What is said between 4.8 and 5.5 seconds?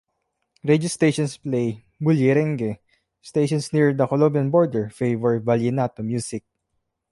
favor